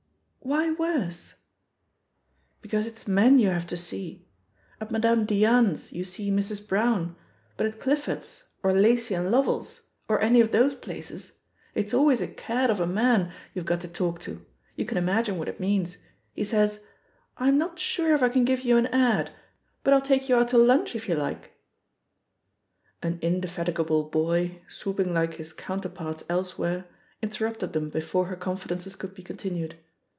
[0.43, 1.35] "Why Vorse'?"
[2.63, 4.27] "Because it's men you have to see.
[4.81, 6.67] At Madame Diane's you see Mrs.
[6.67, 7.15] Brown,
[7.55, 11.41] but at Clifford's, or Lacy and Lovell's, or any of those places,
[11.75, 14.45] it's always a cad of a man you've got to THE POSITION OF PEGGY HARPER
[14.49, 14.81] 208 talk to.
[14.81, 15.97] You can imagine what it means.
[16.33, 16.85] He says,
[17.37, 19.31] 'I'm not sure if I can give you an ad,
[19.83, 21.49] but 1*11 take you out to lunch if you likeT"
[23.03, 26.87] An indefatigable boy, swooping like his coun terparts elsewhere,
[27.21, 29.75] interrupted them before her confidences could be continued.